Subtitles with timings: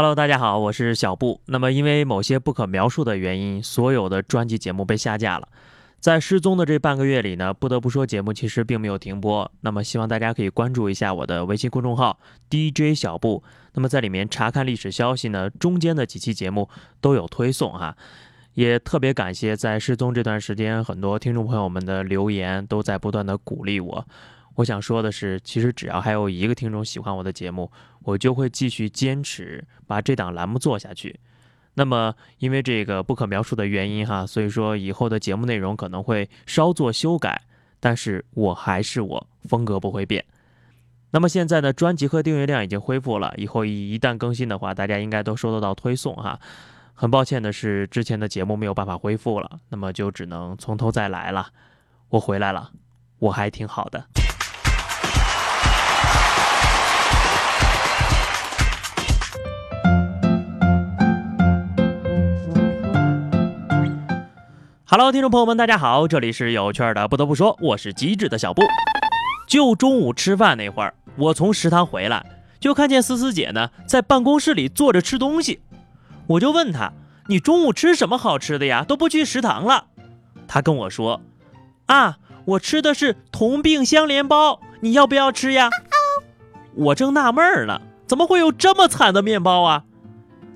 [0.00, 1.42] Hello，大家好，我是小布。
[1.44, 5.46] 那么因为某些不可描述的原因，所有的专辑节目被下架了。
[6.00, 9.52] 在失踪的这半个月里呢，不得不说节目其实并没有停播。
[9.60, 12.18] 那么希望大家可以关注一下我的微信公众号
[12.48, 13.44] DJ 小布。
[13.74, 16.70] 那么在里面查看历史消息呢，中间的几期节目
[17.02, 17.94] 都有推送哈。
[18.54, 24.06] 也特别感谢在失踪这段时间，很多听众朋友们的留言都在不断的鼓励我。
[24.56, 27.70] 我想说的是，其实只要还有一个听众喜欢我的节目，
[28.02, 31.18] 我就会继续坚持把这档栏目做下去。
[31.74, 37.40] 那么，因为这个不可描述的原因哈，所以说以后的节目内容可能会稍作修改，
[37.78, 40.24] 但是我还是我，风格不会变。
[41.12, 46.38] 那么现在呢，专辑和订阅量已经恢复了，以后一旦更新的话，大家应该都收得到推送哈。
[46.92, 51.48] 很抱歉的是，之前的节目没有办法恢复了，那么就只能从头再来了。
[52.10, 52.70] 我回来了，
[53.20, 54.29] 我还挺好的。
[64.92, 67.06] Hello，听众朋友们，大家好，这里是有趣的。
[67.06, 68.64] 不得不说，我是机智的小布。
[69.46, 72.26] 就中午吃饭那会儿，我从食堂回来，
[72.58, 75.60] 就看见思思姐呢在办公室里坐着吃东西。
[76.26, 76.92] 我就问她
[77.30, 78.82] ：“你中午吃什么好吃的呀？
[78.82, 79.84] 都不去食堂了？”
[80.48, 81.20] 她跟我说
[81.86, 85.70] ：“啊，我吃的是同病相怜包，你要不要吃呀？”
[86.74, 89.84] 我正纳闷呢，怎么会有这么惨的面包啊？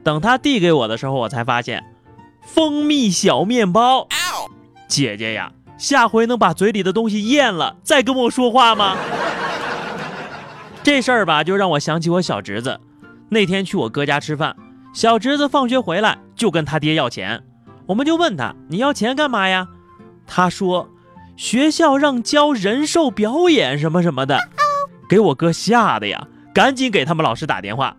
[0.03, 1.85] 等她递给我的时候，我才发现，
[2.45, 4.09] 蜂蜜小面包。
[4.95, 8.97] 姐姐呀，下回能把嘴里的东西咽了再跟我说话吗？
[10.85, 12.79] 这事儿吧，就让我想起我小侄子。
[13.29, 14.55] 那天去我哥家吃饭，
[14.95, 17.43] 小侄子放学回来就跟他爹要钱，
[17.87, 19.67] 我们就问他：“你要钱干嘛呀？”
[20.29, 20.89] 他说
[21.37, 24.39] ：“学校让教人兽表演什么什么的。”
[25.11, 27.97] 给我哥吓得呀，赶紧给他们老师打电话。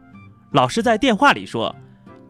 [0.53, 1.75] 老师在电话里说：“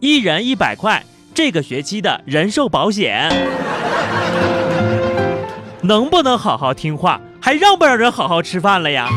[0.01, 1.05] 一人一百块，
[1.35, 3.29] 这个学期的人寿保险。
[5.83, 9.07] ”能不能好好听话，还让不让人好好吃饭了呀？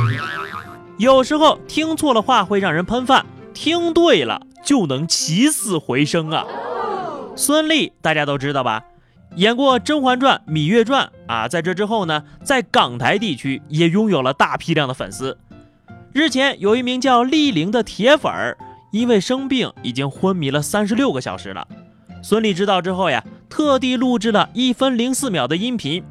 [0.99, 6.45] 有时候听错了话会让人喷饭，听对了就能起死回生啊！
[7.37, 8.83] 孙俪大家都知道吧？
[9.37, 15.39] 演过《甄嬛传》《芈月传》啊，在这之后呢，在港台地区也拥有了大批量的粉丝。
[16.13, 18.59] 日前有一名叫丽玲的铁粉儿，
[18.91, 21.69] 因为生病已经昏迷了三十六个小时了。
[22.23, 26.03] 孙俪知道之后呀，特地录制了一分零四秒的音频。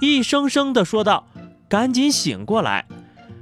[0.00, 1.26] 一声声的说道
[1.68, 2.84] ：“赶紧醒过来！”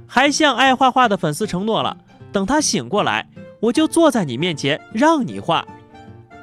[0.07, 1.97] 还向爱画画的粉丝承诺了，
[2.31, 3.27] 等他醒过来，
[3.59, 5.65] 我就坐在你面前让你画。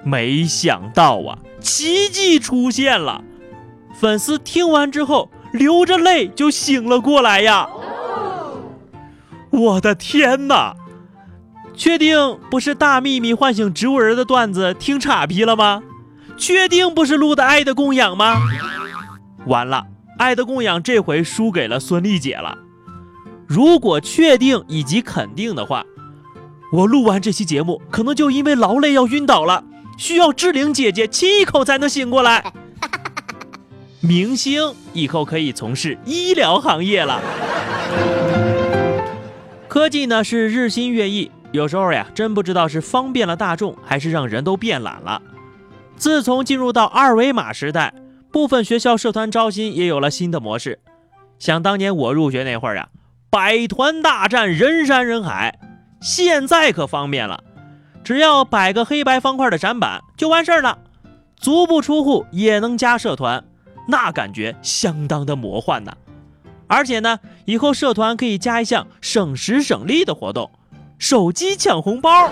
[0.02, 3.22] 没想到啊，奇迹出现了！
[3.94, 7.68] 粉丝听完之后流着泪就醒了过来呀！
[9.50, 10.74] 我的天哪！
[11.74, 15.82] 确定不是大秘密唤醒植物人的段子听岔劈了吗？
[16.36, 18.36] 确定不是录的爱的供养吗？
[19.46, 19.86] 完了！
[20.18, 22.58] 爱的供养这回输给了孙俪姐了。
[23.46, 25.84] 如果确定以及肯定的话，
[26.72, 29.64] 我录完这期节目可能就因为劳累要晕倒了，
[29.96, 32.52] 需要志玲姐姐亲一口才能醒过来。
[34.00, 37.20] 明星以后可以从事医疗行业了。
[39.68, 45.20] 科技呢是日新月异，有时候呀真不知道是方便了大众，还是让人都变懒了。
[45.96, 47.94] 自从进入到二维码时代。
[48.32, 50.78] 部分学校社团招新也有了新的模式，
[51.40, 52.88] 想当年我入学那会儿啊，
[53.28, 55.58] 百团大战，人山人海。
[56.00, 57.42] 现在可方便了，
[58.04, 60.78] 只要摆个黑白方块的展板就完事儿了，
[61.34, 63.42] 足不出户也能加社团，
[63.88, 65.92] 那感觉相当的魔幻呐。
[66.68, 70.52] 而且呢，以后社团可以加一项省时省力的活动，
[71.00, 72.30] 手机抢红包。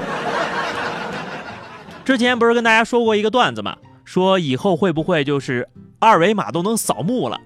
[2.04, 3.74] 之前不是跟大家说过一个段子吗？
[4.04, 5.66] 说以后会不会就是
[5.98, 7.40] 二维码都能扫墓了？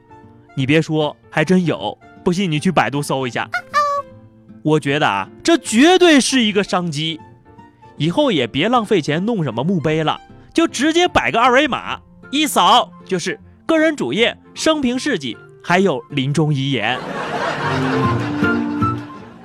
[0.57, 1.97] 你别说，还真有。
[2.25, 3.49] 不信你去百度搜一下。
[4.63, 7.21] 我觉得啊，这绝对是一个商机。
[7.97, 10.21] 以后也别浪费钱弄什么墓碑了，
[10.53, 12.01] 就直接摆个二维码，
[12.33, 16.99] 一扫就是个人主页、生平事迹，还有临终遗言。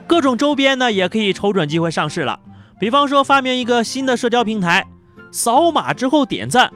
[0.08, 2.40] 各种周边呢，也可以瞅准机会上市了。
[2.80, 4.86] 比方说，发明一个新的社交平台，
[5.32, 6.72] 扫码之后点赞。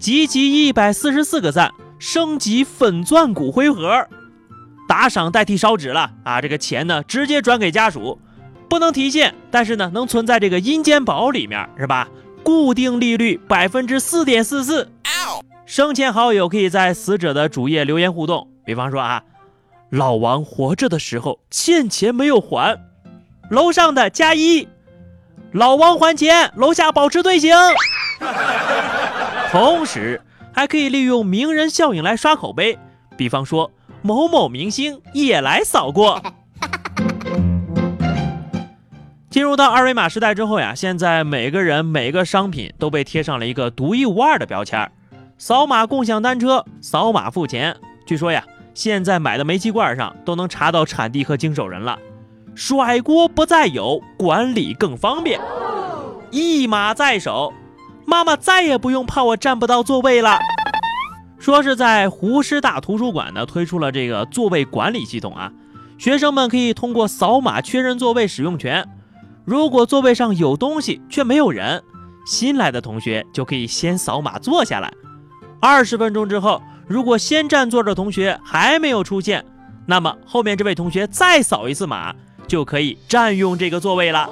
[0.00, 4.08] 集齐一百四十四个赞，升级粉钻骨灰盒，
[4.88, 6.40] 打赏代替烧纸了啊！
[6.40, 8.18] 这个钱呢，直接转给家属，
[8.68, 12.08] 不能提现，但是呢，能存在这个阴间宝里面，是吧？
[12.42, 14.90] 固定利率百分之四点四四。
[15.64, 19.22] 生前好友可以在死者的主页留言互动，比方说啊，
[19.92, 22.80] 老王活着的时候欠钱没有还，
[23.50, 24.66] 楼上的加一，
[25.52, 27.54] 老王还钱，楼下保持队形。
[29.50, 32.78] 同时，还可以利用名人效应来刷口碑，
[33.18, 36.22] 比方说某某明星也来扫过。
[39.28, 44.90] 进入到二维码时代之后呀，现在每个人每个商品都被贴上了一个独一无二的标签
[45.36, 47.76] 扫码共享单车，扫码付钱。
[48.06, 48.42] 据说呀，
[48.74, 51.98] 现在买的煤气罐上都能查到产地和经手人了。
[52.54, 55.40] 甩锅不再有，管理更方便，
[56.30, 57.52] 一码在手，
[58.06, 60.38] 妈妈再也不用怕我占不到座位了。
[61.38, 65.50] 说是在湖师大图书馆呢推出了这个座位管理系统啊，
[65.98, 68.86] 学生们可以通过扫码确认座位使用权。
[69.44, 71.82] 如果座位上有东西却没有人，
[72.26, 74.92] 新来的同学就可以先扫码坐下来。
[75.60, 79.42] 二十分钟之后，如果先占座的同学还没有出现，
[79.86, 82.14] 那么后面这位同学再扫一次码，
[82.46, 84.28] 就可以占用这个座位了。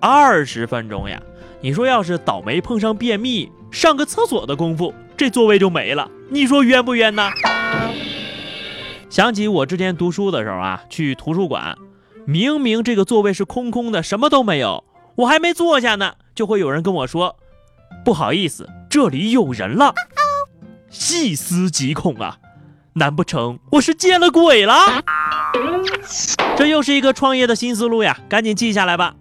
[0.00, 1.22] 二十分钟呀，
[1.60, 7.30] 你说要是倒霉碰上便秘，上个厕所的功夫，这座位就没了，你说冤不冤呢？
[9.08, 11.78] 想起我之前读书的时候啊，去图书馆。
[12.26, 14.82] 明明这个座位是空空的，什么都没有，
[15.14, 17.36] 我还没坐下呢，就会有人跟我说
[18.04, 19.94] ：“不好意思，这里有人了。”
[20.90, 22.36] 细思极恐啊！
[22.94, 24.74] 难不成我是见了鬼了？
[26.56, 29.14] 这又是一个创业的新思路呀，赶紧记下来吧。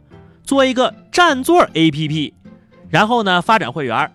[0.43, 2.33] 做一个占座 APP，
[2.89, 4.11] 然后呢发展会员，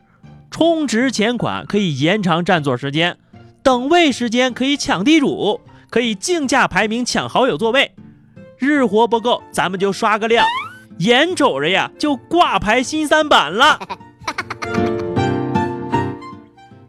[0.51, 3.17] 充值钱款可以延长占座时间，
[3.63, 7.95] 等位时间可以抢地主，可以竞价排名抢好友座位。
[8.59, 10.45] 日活不够，咱们就刷个量，
[10.99, 13.79] 眼瞅着呀就挂牌新三板了。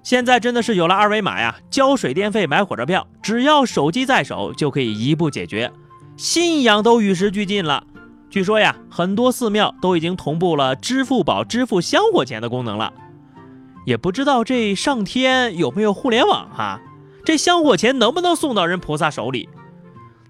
[0.05, 5.71] 现在真的是有了二维码呀，交水电费、买火车票，只要手机在手就可以一步解决。
[6.15, 7.83] 信仰都与时俱进了，
[8.29, 12.93] 据说呀，很多寺庙都已经同步了支付宝支付香火钱的功能了。
[13.87, 16.79] 也不知道这上天有没有互联网哈，
[17.23, 19.49] 这香火钱能不能送到人菩萨手里？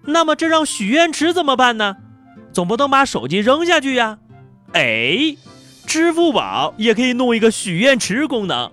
[0.03, 1.97] 那么这让许愿池怎么办呢？
[2.53, 4.19] 总不能把手机扔下去呀！
[4.71, 5.35] 哎，
[5.85, 8.71] 支付宝也可以弄一个许愿池功能，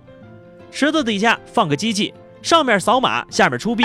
[0.73, 3.85] 池子底下放个机器，上面扫码，下面出币。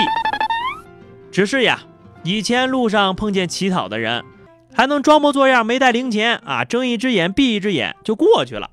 [1.30, 1.82] 只是呀，
[2.24, 4.24] 以前路上碰见乞讨的人，
[4.74, 8.70] 还能装模作样没带零钱啊，睁一只眼闭一只眼就过去了。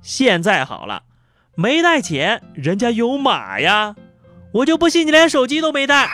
[0.00, 1.02] 现在好了，
[1.54, 3.94] 没带钱，人家有码呀，
[4.52, 6.08] 我就不信你连手机都没带。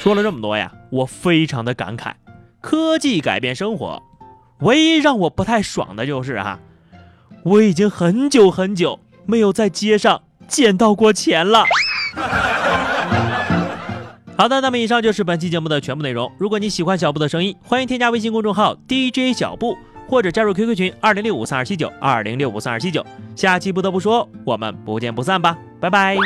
[0.00, 2.14] 说了这么多呀，我非常的感慨，
[2.60, 4.02] 科技改变生活，
[4.58, 6.58] 唯一让我不太爽的就是哈，
[7.44, 8.98] 我已经很久很久
[9.28, 11.66] 没有在街上捡到过钱了。
[14.38, 16.32] 好的，那么以上就是本期节目的全部内容。
[16.38, 19.76] 如果你喜欢小布的声音，欢迎添加微信公众号 DJ 小布，
[20.08, 23.04] 或者加入 QQ 群二零六五三二七九二零六五三二七九。
[23.36, 26.16] 下期不得不说，我们不见不散吧，拜拜。